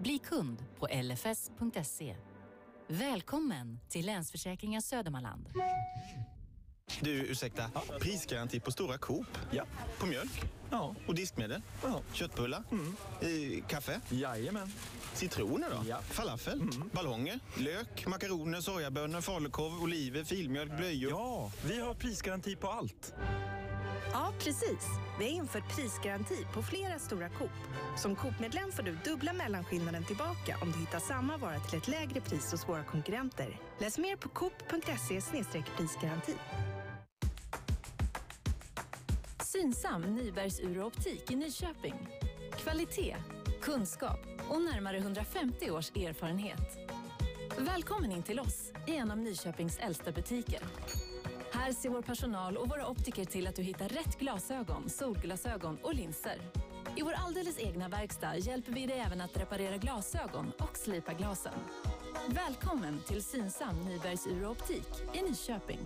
Bli 0.00 0.18
kund 0.18 0.64
på 0.78 0.86
lfs.se. 0.86 2.16
Välkommen 2.88 3.80
till 3.88 4.06
Länsförsäkringar 4.06 4.80
Södermanland. 4.80 5.48
Du, 7.00 7.10
ursäkta. 7.10 7.70
Prisgaranti 8.00 8.60
på 8.60 8.70
stora 8.72 8.98
Coop? 8.98 9.26
Ja. 9.50 9.64
På 9.98 10.06
mjölk? 10.06 10.42
Ja. 10.70 10.94
Och 11.06 11.14
diskmedel? 11.14 11.62
Ja. 11.82 12.00
Köttbullar? 12.12 12.62
Mm. 12.70 12.96
Eh, 13.20 13.64
kaffe? 13.66 14.00
Jajamän. 14.08 14.72
Citroner 15.14 15.70
då? 15.70 15.88
Ja. 15.88 16.00
Falafel? 16.00 16.60
Mm. 16.60 16.90
Ballonger? 16.92 17.40
Lök? 17.56 18.06
Makaroner? 18.06 18.60
Sojabönor? 18.60 19.20
Falukorv? 19.20 19.82
Oliver? 19.82 20.24
Filmjölk? 20.24 20.76
Blöjor? 20.76 21.10
Ja, 21.10 21.50
vi 21.64 21.80
har 21.80 21.94
prisgaranti 21.94 22.56
på 22.56 22.68
allt. 22.68 23.14
Ja, 24.12 24.32
precis. 24.38 24.86
Vi 25.18 25.24
har 25.24 25.30
infört 25.32 25.76
prisgaranti 25.76 26.46
på 26.54 26.62
flera 26.62 26.98
stora 26.98 27.28
Coop. 27.28 27.50
Som 27.98 28.16
Coop-medlem 28.16 28.72
får 28.72 28.82
du 28.82 28.98
dubbla 29.04 29.32
mellanskillnaden 29.32 30.04
tillbaka 30.04 30.58
om 30.62 30.72
du 30.72 30.78
hittar 30.78 30.98
samma 31.00 31.36
vara 31.36 31.60
till 31.60 31.78
ett 31.78 31.88
lägre 31.88 32.20
pris 32.20 32.50
hos 32.52 32.68
våra 32.68 32.84
konkurrenter. 32.84 33.60
Läs 33.78 33.98
mer 33.98 34.16
på 34.16 34.28
coop.se 34.28 35.20
prisgaranti. 35.76 36.34
Synsam 39.52 40.02
Nybergs 40.02 40.60
Ur 40.60 40.82
Optik 40.82 41.30
i 41.30 41.36
Nyköping. 41.36 42.08
Kvalitet, 42.56 43.16
kunskap 43.60 44.18
och 44.48 44.62
närmare 44.62 44.96
150 44.96 45.70
års 45.70 45.90
erfarenhet. 45.90 46.78
Välkommen 47.58 48.12
in 48.12 48.22
till 48.22 48.40
oss 48.40 48.72
i 48.86 48.96
en 48.96 49.10
av 49.10 49.18
Nyköpings 49.18 49.78
äldsta 49.78 50.12
butiker. 50.12 50.60
Här 51.52 51.72
ser 51.72 51.88
vår 51.88 52.02
personal 52.02 52.56
och 52.56 52.68
våra 52.68 52.88
optiker 52.88 53.24
till 53.24 53.46
att 53.46 53.56
du 53.56 53.62
hittar 53.62 53.88
rätt 53.88 54.18
glasögon, 54.18 54.90
solglasögon 54.90 55.78
och 55.82 55.94
linser. 55.94 56.38
I 56.96 57.02
vår 57.02 57.12
alldeles 57.12 57.58
egna 57.58 57.88
verkstad 57.88 58.36
hjälper 58.36 58.72
vi 58.72 58.86
dig 58.86 58.98
även 58.98 59.20
att 59.20 59.36
reparera 59.36 59.76
glasögon 59.76 60.52
och 60.58 60.76
slipa 60.76 61.12
glasen. 61.12 61.58
Välkommen 62.28 63.00
till 63.06 63.22
Synsam 63.22 63.80
Nybergs 63.80 64.26
Ur 64.26 64.46
Optik 64.46 64.88
i 65.14 65.22
Nyköping. 65.22 65.80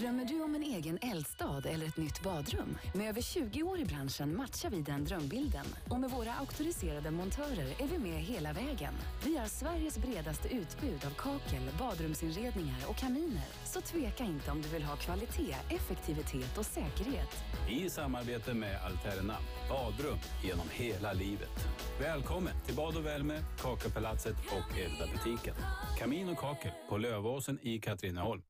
Drömmer 0.00 0.24
du 0.24 0.42
om 0.42 0.54
en 0.54 0.62
egen 0.62 0.98
eldstad 1.02 1.66
eller 1.66 1.86
ett 1.86 1.96
nytt 1.96 2.22
badrum? 2.22 2.78
Med 2.94 3.08
över 3.08 3.20
20 3.20 3.62
år 3.62 3.78
i 3.78 3.84
branschen 3.84 4.36
matchar 4.36 4.70
vi 4.70 4.82
den 4.82 5.04
drömbilden. 5.04 5.66
Och 5.90 6.00
med 6.00 6.10
våra 6.10 6.34
auktoriserade 6.34 7.10
montörer 7.10 7.82
är 7.82 7.86
vi 7.86 7.98
med 7.98 8.22
hela 8.22 8.52
vägen. 8.52 8.94
Vi 9.24 9.36
har 9.36 9.46
Sveriges 9.46 9.98
bredaste 9.98 10.48
utbud 10.48 11.04
av 11.06 11.10
kakel, 11.10 11.60
badrumsinredningar 11.78 12.78
och 12.88 12.96
kaminer. 12.96 13.48
Så 13.64 13.80
tveka 13.80 14.24
inte 14.24 14.50
om 14.50 14.62
du 14.62 14.68
vill 14.68 14.82
ha 14.82 14.96
kvalitet, 14.96 15.56
effektivitet 15.68 16.58
och 16.58 16.66
säkerhet. 16.66 17.44
I 17.70 17.90
samarbete 17.90 18.54
med 18.54 18.80
Alterna. 18.82 19.36
Badrum 19.68 20.18
genom 20.44 20.66
hela 20.70 21.12
livet. 21.12 21.66
Välkommen 22.00 22.52
till 22.66 22.74
Bad 22.74 22.96
och 22.96 23.06
värme, 23.06 23.44
Kakelpalatset 23.60 24.36
och 24.46 24.78
Elda-butiken. 24.78 25.54
Kamin 25.98 26.28
och 26.28 26.38
kakel 26.38 26.72
på 26.88 26.98
Lövåsen 26.98 27.58
i 27.62 27.78
Katrineholm. 27.78 28.42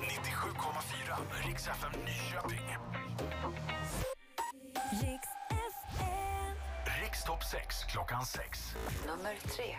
97,4 0.00 1.46
Riks 1.46 1.66
FM 1.66 1.92
Nyköping. 2.04 2.66
Rikstopp 7.02 7.42
6 7.42 7.84
klockan 7.84 8.24
6. 8.24 8.74
Nummer 9.06 9.36
3. 9.48 9.78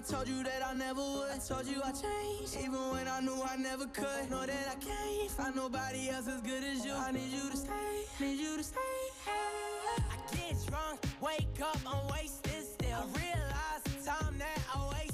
I 0.00 0.02
told 0.02 0.28
you 0.28 0.42
that 0.44 0.66
I 0.66 0.72
never 0.72 1.02
would. 1.02 1.30
I 1.30 1.36
told 1.36 1.66
you 1.66 1.82
I 1.84 1.92
changed, 1.92 2.56
even 2.56 2.80
when 2.90 3.06
I 3.06 3.20
knew 3.20 3.36
I 3.42 3.56
never 3.56 3.84
could. 3.84 4.30
Know 4.30 4.46
that 4.46 4.66
I 4.70 4.74
can't 4.76 5.30
find 5.30 5.54
nobody 5.54 6.08
else 6.08 6.26
as 6.26 6.40
good 6.40 6.64
as 6.64 6.86
you. 6.86 6.94
I 6.94 7.12
need 7.12 7.30
you 7.30 7.50
to 7.50 7.56
stay, 7.58 8.06
need 8.18 8.40
you 8.40 8.56
to 8.56 8.62
stay. 8.64 8.78
I 9.28 10.16
get 10.34 10.56
drunk, 10.66 11.00
wake 11.20 11.60
up, 11.62 11.76
I'm 11.86 12.08
wasted 12.14 12.64
still. 12.64 12.96
I 12.96 13.18
realize 13.20 13.82
the 13.84 14.10
time 14.10 14.38
that 14.38 14.58
I 14.74 14.88
wasted 14.88 15.09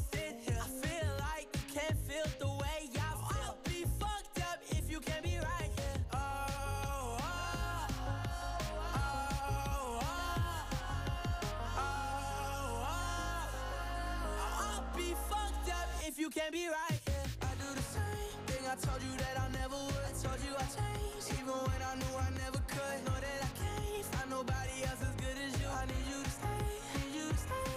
can't 16.47 16.55
be 16.55 16.69
right 16.69 17.01
here. 17.07 17.27
I 17.43 17.51
do 17.59 17.69
the 17.75 17.83
same 17.83 18.39
thing 18.47 18.63
I 18.71 18.77
told 18.79 19.03
you 19.03 19.11
that 19.19 19.35
I 19.35 19.51
never 19.51 19.75
would. 19.75 20.05
I 20.07 20.15
told 20.15 20.39
you 20.47 20.55
I 20.55 20.67
changed, 20.71 21.43
even 21.43 21.59
when 21.59 21.81
I 21.83 21.95
knew 21.99 22.15
I 22.15 22.31
never 22.39 22.63
could. 22.71 22.99
Know 23.03 23.19
that 23.19 23.41
I 23.43 23.51
can't 23.59 24.07
find 24.15 24.31
nobody 24.31 24.77
else 24.87 25.03
as 25.03 25.15
good 25.19 25.39
as 25.43 25.53
you. 25.59 25.67
I 25.67 25.83
need 25.91 26.07
you 26.07 26.23
to 26.23 26.31
stay, 26.31 26.63
need 27.03 27.13
you 27.19 27.27
to 27.35 27.39
stay. 27.51 27.71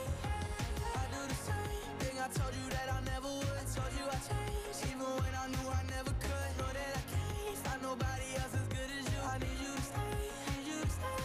I 0.86 1.04
do 1.10 1.22
the 1.34 1.40
same 1.50 1.94
thing 1.98 2.16
I 2.22 2.30
told 2.30 2.54
you 2.62 2.68
that 2.70 2.88
I 2.94 3.00
never 3.10 3.32
would. 3.42 3.58
I 3.58 3.66
told 3.74 3.92
you 3.98 4.06
I 4.06 4.20
changed, 4.30 4.82
even 4.86 5.10
when 5.18 5.34
I 5.34 5.46
knew 5.50 5.66
I 5.66 5.82
never 5.90 6.14
could. 6.22 6.52
Know 6.62 6.70
that 6.70 6.94
I 6.94 7.04
can't 7.10 7.58
find 7.66 7.82
nobody 7.82 8.28
else 8.38 8.54
as 8.54 8.68
good 8.70 8.90
as 9.02 9.06
you. 9.10 9.20
I 9.34 9.36
need 9.42 9.60
you 9.66 9.74
to 9.74 9.82
stay, 9.82 10.14
need 10.46 10.66
you 10.70 10.78
to 10.86 10.94
stay. 10.94 11.22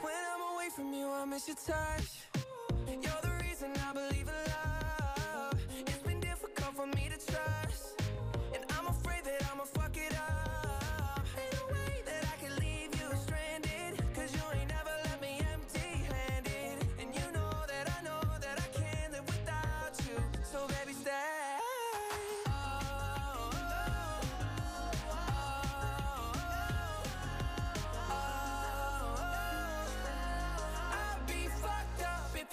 When 0.00 0.22
I'm 0.32 0.42
away 0.56 0.68
from 0.72 0.88
you, 0.96 1.12
I 1.12 1.28
miss 1.28 1.44
your 1.44 1.60
touch. 1.60 2.24
You're 2.88 3.20
the 3.20 3.31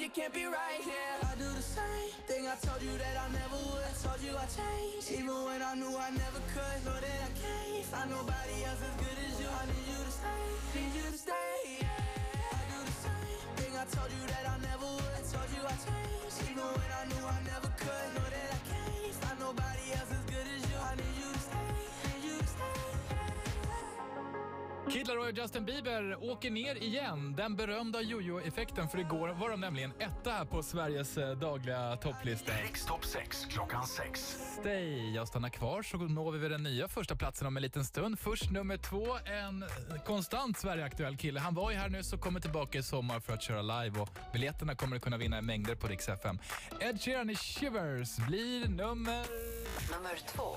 up 0.09 0.15
can't 0.15 0.33
be 0.33 0.45
right 0.45 0.81
here. 0.81 1.17
I 1.21 1.35
do 1.35 1.45
the 1.53 1.61
same 1.61 2.11
thing 2.27 2.47
I 2.47 2.55
told 2.65 2.81
you 2.81 2.97
that 2.97 3.15
I 3.17 3.27
never 3.29 3.57
would. 3.69 3.83
I 3.83 3.93
told 4.01 4.21
you 4.23 4.33
I 4.37 4.45
changed, 4.49 5.11
even 5.11 5.35
when 5.45 5.61
I 5.61 5.75
knew 5.75 5.93
I 5.97 6.09
never 6.11 6.41
could. 6.53 6.77
Know 6.85 6.97
that 6.97 7.19
I 7.27 7.31
can't 7.37 7.85
find 7.85 8.09
nobody 8.09 8.57
else 8.65 8.81
as 8.81 8.95
good 8.97 9.17
as 9.27 9.39
you. 9.39 9.49
I 9.49 9.65
need 9.69 9.85
you 9.85 9.99
to 10.01 10.11
stay, 10.11 10.45
need 10.75 10.93
you 10.97 11.05
to 11.11 11.17
stay. 11.17 11.61
Yeah. 11.81 12.57
I 12.57 12.61
do 12.71 12.79
the 12.85 12.97
same 13.05 13.49
thing 13.59 13.73
I 13.77 13.85
told 13.85 14.09
you 14.09 14.23
that 14.33 14.45
I 14.49 14.55
never 14.65 14.87
would. 14.97 15.13
I 15.13 15.23
told 15.29 15.49
you 15.53 15.61
I 15.61 15.75
changed, 15.77 16.37
even 16.49 16.65
when 16.65 16.89
I 16.89 17.03
knew 17.09 17.23
I 17.25 17.39
never 17.45 17.68
Kid 24.91 25.07
Killar 25.07 25.17
och 25.17 25.31
Justin 25.37 25.65
Bieber 25.65 26.23
åker 26.31 26.51
ner 26.51 26.83
igen. 26.83 27.35
Den 27.37 27.55
berömda 27.55 28.01
jojo-effekten, 28.01 28.89
för 28.89 28.97
igår 28.97 29.29
var 29.29 29.49
de 29.49 29.61
nämligen 29.61 29.91
etta 29.99 30.31
här 30.31 30.45
på 30.45 30.63
Sveriges 30.63 31.17
eh, 31.17 31.37
dagliga 31.37 31.95
topplista. 31.95 32.51
Rikstopp 32.63 33.05
6 33.05 33.45
klockan 33.45 33.87
6. 33.87 34.37
Stay. 34.59 35.13
Jag 35.15 35.27
stannar 35.27 35.49
kvar 35.49 35.83
så 35.83 35.97
når 35.97 36.31
vi 36.31 36.49
den 36.49 36.63
nya 36.63 36.87
första 36.87 37.15
platsen 37.15 37.47
om 37.47 37.57
en 37.57 37.63
liten 37.63 37.85
stund. 37.85 38.19
Först 38.19 38.51
nummer 38.51 38.77
två, 38.77 39.05
en 39.25 39.65
konstant 40.05 40.57
Sverigeaktuell 40.57 41.17
kille. 41.17 41.39
Han 41.39 41.55
var 41.55 41.71
ju 41.71 41.77
här 41.77 41.89
nyss 41.89 42.13
och 42.13 42.21
kommer 42.21 42.39
tillbaka 42.39 42.77
i 42.77 42.83
sommar 42.83 43.19
för 43.19 43.33
att 43.33 43.41
köra 43.41 43.61
live 43.61 43.99
och 43.99 44.09
biljetterna 44.33 44.75
kommer 44.75 44.95
du 44.95 44.99
kunna 44.99 45.17
vinna 45.17 45.39
i 45.39 45.41
mängder 45.41 45.75
på 45.75 45.87
Rix 45.87 46.09
FM. 46.09 46.39
Ed 46.79 47.01
Sheeran 47.01 47.29
i 47.29 47.35
Shivers 47.35 48.17
blir 48.17 48.67
nummer... 48.67 49.25
Nummer 49.91 50.17
två. 50.33 50.55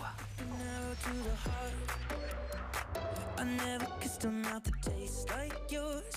I 3.38 3.44
never 3.44 3.86
kissed 4.00 4.24
a 4.24 4.30
mouth 4.30 4.62
that 4.64 4.82
tastes 4.82 5.26
like 5.30 5.72
yours. 5.72 6.14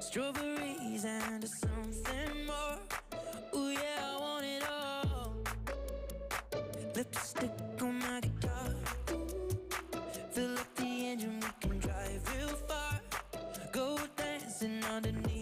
Strawberries 0.00 1.04
and 1.04 1.48
something 1.48 2.46
more. 2.46 2.78
Ooh, 3.56 3.70
yeah, 3.72 4.12
I 4.12 4.20
want 4.20 4.44
it 4.44 4.62
all. 4.70 5.34
Lipstick 6.94 7.50
on 7.82 7.98
my 7.98 8.20
guitar. 8.20 8.74
Fill 10.32 10.54
up 10.58 10.74
the 10.76 11.06
engine, 11.06 11.40
we 11.40 11.68
can 11.68 11.78
drive 11.80 12.22
real 12.36 12.56
far. 12.68 13.00
Go 13.72 13.98
dancing 14.16 14.84
underneath 14.84 15.37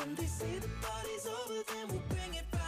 when 0.00 0.14
they 0.14 0.24
say 0.24 0.58
the 0.58 0.68
party's 0.80 1.26
over, 1.26 1.62
then 1.68 1.88
we'll 1.88 2.02
bring 2.08 2.34
it 2.34 2.50
back. 2.50 2.59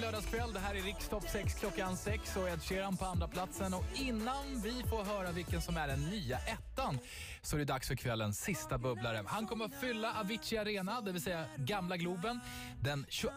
Fin 0.00 0.10
lördagskväll. 0.10 0.52
Det 0.52 0.60
här 0.60 0.74
är 0.74 0.82
Rikstopp 0.82 1.24
6 1.28 1.54
klockan 1.54 1.96
6 1.96 2.36
och 2.36 2.48
Ed 2.48 2.62
Sheeran 2.62 2.96
på 2.96 3.04
andra 3.04 3.28
platsen. 3.28 3.74
Och 3.74 3.84
innan 3.94 4.62
vi 4.62 4.82
får 4.90 5.04
höra 5.04 5.32
vilken 5.32 5.62
som 5.62 5.76
är 5.76 5.88
den 5.88 6.00
nya 6.10 6.38
ettan 6.38 6.98
så 7.42 7.56
är 7.56 7.58
det 7.58 7.64
dags 7.64 7.88
för 7.88 7.94
kvällens 7.94 8.40
sista 8.40 8.78
bubblare. 8.78 9.24
Han 9.26 9.46
kommer 9.46 9.64
att 9.64 9.80
fylla 9.80 10.20
Avicii 10.20 10.58
Arena, 10.58 11.00
det 11.00 11.12
vill 11.12 11.22
säga 11.22 11.44
gamla 11.56 11.96
Globen, 11.96 12.40
den 12.80 13.06
22 13.08 13.34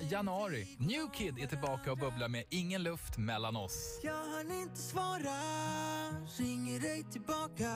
januari. 0.00 0.76
New 0.78 1.10
Kid 1.14 1.38
är 1.38 1.46
tillbaka 1.46 1.92
och 1.92 1.98
bubblar 1.98 2.28
med 2.28 2.44
Ingen 2.48 2.82
luft 2.82 3.18
mellan 3.18 3.56
oss. 3.56 4.00
Jag 4.02 4.12
hann 4.12 4.50
inte 4.50 4.80
svara, 4.80 5.38
ringer 6.38 6.80
dig 6.80 7.04
tillbaka 7.12 7.70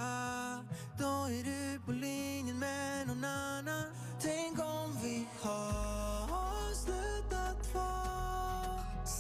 Då 0.98 1.24
är 1.24 1.44
du 1.44 1.80
på 1.80 1.92
linjen 1.92 2.58
med 2.58 3.06
någon 3.06 3.24
annan 3.24 3.84
Tänk 4.20 4.58
om 4.58 4.98
vi 5.02 5.26
har 5.40 6.74
slutat 6.74 7.74
vara 7.74 8.25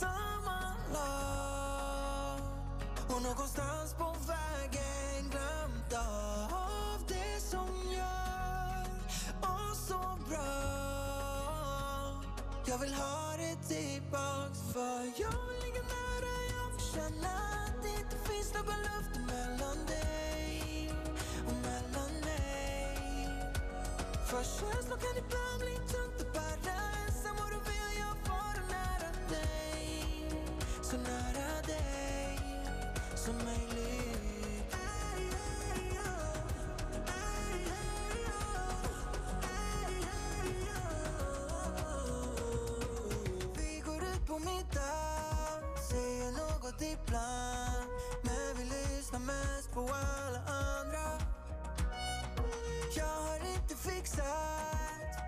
samma 0.00 0.60
lag 0.92 2.40
Och 3.08 3.22
någonstans 3.22 3.94
på 3.98 4.16
vägen 4.26 5.30
glömt 5.30 5.92
av 5.92 7.04
det 7.08 7.40
som 7.40 7.68
gör 7.92 8.86
oss 9.42 9.86
så 9.88 10.18
bra. 10.28 10.52
Jag 12.66 12.78
vill 12.78 12.94
ha 12.94 13.36
det 13.38 13.56
tillbaks 13.68 14.58
för 14.72 15.00
jag 15.22 15.38
vill 15.48 15.60
ligga 15.64 15.82
nära 15.82 16.34
Jag 16.56 16.72
får 16.74 16.86
känna 16.94 17.28
att 17.28 17.82
det 17.82 17.88
inte 17.88 18.16
finns 18.28 18.54
någon 18.54 18.80
luft 18.88 19.14
mellan 19.32 19.86
dig 19.86 20.92
och 21.46 21.54
mellan 21.68 22.12
mig. 22.24 23.28
För 24.26 24.42
känslor 24.42 24.98
kan 25.04 25.16
ibland 25.24 25.58
bli 25.60 25.76
tungt 25.94 26.20
att 26.20 26.32
bära 26.32 26.74
Ensam 27.06 27.36
och 27.44 27.50
nära 31.16 31.62
dig 31.66 32.38
som 33.14 33.34
möjligt. 33.36 34.76
Vi 43.56 43.82
går 43.86 44.02
ut 44.02 44.26
på 44.26 44.38
middag, 44.38 45.62
säger 45.90 46.32
något 46.32 46.82
ibland 46.82 47.90
Men 48.22 48.56
vi 48.56 48.64
lyssnar 48.64 49.20
mest 49.20 49.72
på 49.74 49.80
alla 49.80 50.40
andra. 50.46 51.20
Jag 52.96 53.04
har 53.04 53.36
inte 53.54 53.74
fixat 53.74 54.26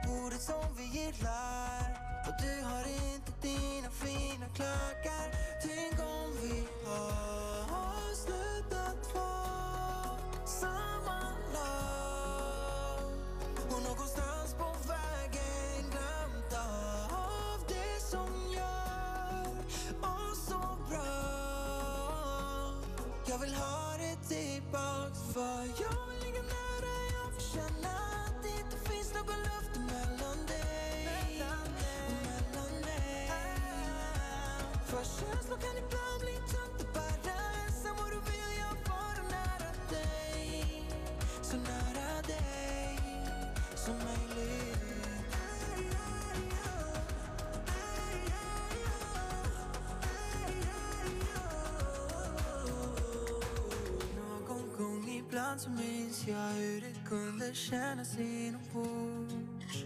bordet 0.06 0.40
som 0.40 0.76
vi 0.76 0.84
gillar. 0.84 2.07
Och 2.28 2.34
du 2.42 2.64
har 2.64 2.84
inte 3.14 3.32
dina 3.42 3.90
fina 3.90 4.46
klackar. 4.54 5.28
Tänk 5.62 6.00
om 6.00 6.32
vi 6.42 6.64
har 6.90 8.14
slutat 8.14 9.14
vara 9.14 10.18
samma 10.44 11.20
lag. 11.54 13.12
Och 13.70 13.82
någonstans 13.82 14.54
på 14.58 14.76
vägen 14.88 15.90
glömt 15.90 16.52
av 17.10 17.58
det 17.68 18.02
som 18.10 18.30
gör 18.52 19.48
oss 20.02 20.46
så 20.46 20.60
bra. 20.88 21.08
Jag 23.26 23.38
vill 23.38 23.54
ha 23.54 23.96
det 23.98 24.28
tillbaks 24.34 25.18
för 25.34 25.60
jag 25.82 26.06
vill 26.08 26.20
ligga 26.24 26.42
nära, 26.42 26.94
jag 27.18 27.30
vill 27.30 27.46
känna 27.54 27.94
att 28.26 28.42
det 28.42 28.48
inte 28.48 28.90
finns 28.90 29.14
någon 29.14 29.38
luft 29.38 29.76
emellan 29.76 30.37
Känslor 35.20 35.58
kan 35.58 35.76
ibland 35.84 36.20
bli 36.20 36.34
tungt 36.52 36.80
att 36.80 36.94
bära, 36.94 37.34
ensam 37.66 37.96
och 38.04 38.10
du 38.10 38.20
vill 38.30 38.58
jag 38.58 38.90
vara 38.90 39.22
nära 39.30 39.72
dig. 39.90 40.84
Så 41.42 41.56
nära 41.56 42.22
dig 42.26 42.98
som 43.76 43.94
möjligt. 43.94 44.78
Någon 54.16 54.76
gång 54.78 55.08
ibland 55.08 55.60
så 55.60 55.70
minns 55.70 56.26
jag 56.26 56.48
hur 56.48 56.80
det 56.80 57.08
kunde 57.08 57.54
kännas 57.54 58.18
inombords 58.18 59.84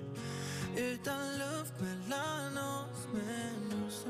Utan 0.76 1.38
luft 1.38 1.80
mellan 1.80 2.58
oss 2.58 2.81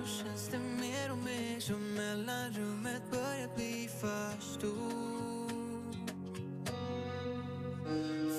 så 0.04 0.08
känns 0.08 0.48
det 0.48 0.58
mer 0.58 1.10
och 1.12 1.18
mer 1.18 1.60
som 1.60 1.94
mellanrummet 1.94 3.02
börjar 3.10 3.48
bli 3.56 3.88
för 4.00 4.40
stort. 4.40 6.10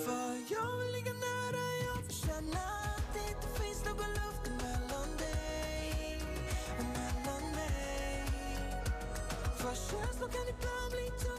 För 0.05 0.53
jag 0.53 0.77
vill 0.77 0.91
ligga 0.93 1.13
nära, 1.13 1.63
jag 1.85 2.05
får 2.05 2.27
känna 2.27 2.59
att 2.95 3.13
det 3.13 3.19
inte 3.19 3.61
finns 3.61 3.85
någon 3.85 4.09
luft 4.09 4.63
mellan 4.63 5.17
dig 5.17 6.19
och 6.79 6.85
mellan 6.85 7.51
mig. 7.55 8.25
För 9.57 9.75
känslor 9.75 10.29
kan 10.29 10.47
ibland 10.49 10.91
bli 10.91 11.09
tunga. 11.19 11.32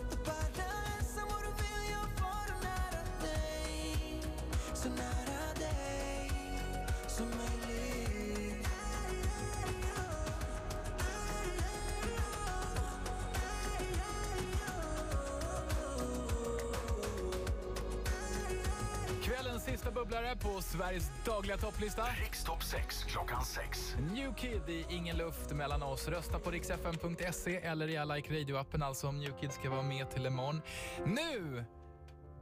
Bubblare 20.05 20.37
på 20.37 20.63
Sveriges 20.63 21.11
dagliga 21.25 21.57
topplista. 21.57 22.03
Rikstopp 22.25 22.63
6 22.63 23.05
klockan 23.05 23.45
6. 23.45 23.97
New 24.13 24.35
Kid 24.35 24.69
i 24.69 24.87
Ingen 24.91 25.17
luft 25.17 25.53
mellan 25.53 25.83
oss. 25.83 26.09
Rösta 26.09 26.39
på 26.39 26.51
riksfn.se 26.51 27.57
eller 27.57 27.89
i 27.89 28.15
Like 28.15 28.35
Radio-appen 28.35 28.83
alltså 28.83 29.09
om 29.09 29.21
New 29.21 29.33
Kid 29.41 29.53
ska 29.53 29.71
vara 29.71 29.83
med 29.83 30.11
till 30.11 30.27
imorgon. 30.27 30.63
Nu! 31.07 31.65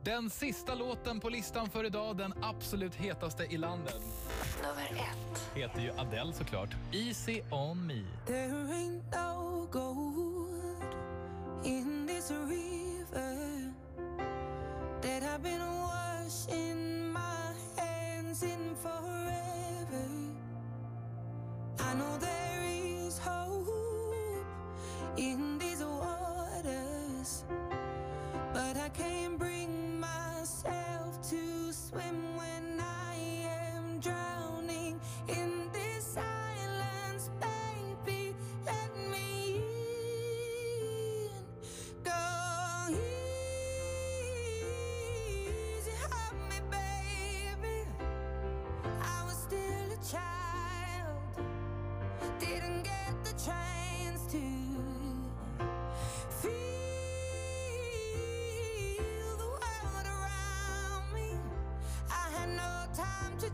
Den 0.05 0.31
sista 0.31 0.75
låten 0.75 1.21
på 1.21 1.29
listan 1.29 1.71
för 1.71 1.85
idag, 1.85 2.17
den 2.17 2.35
absolut 2.43 2.95
hetaste 2.95 3.45
i 3.45 3.57
landet. 3.57 4.01
Nummer 4.63 5.03
ett. 5.03 5.51
Heter 5.55 5.81
ju 5.81 5.91
Adele 5.91 6.33
såklart. 6.33 6.71
Easy 6.93 7.41
on 7.51 7.87
me. 7.87 8.03
There 8.27 8.53
ain't 8.53 9.03
no 9.13 9.67
gold 9.71 10.95
in 11.65 12.07
this 12.07 12.31
river 12.31 13.73
that 15.03 15.23
I've 15.23 15.43
been 15.43 15.61
washing 15.61 15.72
I 21.93 21.95
know 21.95 22.17
there 22.17 22.63
is 22.65 23.19
hope 23.19 23.69
in 25.19 25.52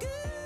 good 0.00 0.39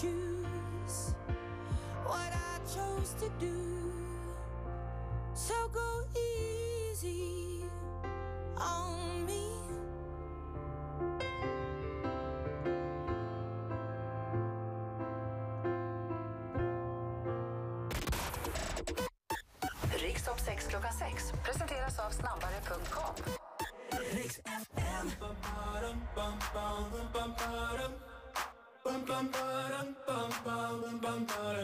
choose 0.00 1.14
what 2.04 2.30
I 2.32 2.58
chose 2.74 3.14
to 3.18 3.30
do. 3.40 3.56
So 5.34 5.54
go 5.72 6.04
easy 6.14 7.35